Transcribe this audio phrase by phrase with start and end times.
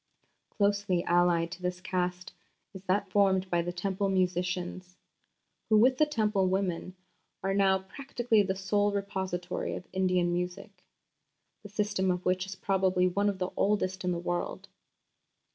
[0.57, 2.33] Closely allied to this Caste
[2.73, 4.97] is that formed by the Temple musicians,
[5.69, 6.95] who with the Temple woman
[7.43, 10.83] are "now practically the sole repository of Indian music,
[11.61, 14.67] the system of which is probably one of the oldest in the world."